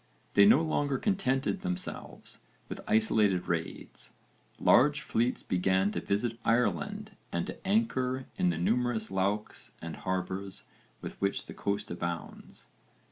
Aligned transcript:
They 0.33 0.47
no 0.47 0.63
longer 0.63 0.97
contented 0.97 1.61
themselves 1.61 2.39
with 2.69 2.81
isolated 2.87 3.47
raids: 3.47 4.13
large 4.57 5.01
fleets 5.01 5.43
began 5.43 5.91
to 5.91 6.01
visit 6.01 6.39
Ireland 6.43 7.15
and 7.31 7.45
to 7.45 7.67
anchor 7.67 8.25
in 8.35 8.49
the 8.49 8.57
numerous 8.57 9.11
loughs 9.11 9.73
and 9.79 9.97
harbours 9.97 10.63
with 11.01 11.21
which 11.21 11.45
the 11.45 11.53
coast 11.53 11.91
abounds. 11.91 12.65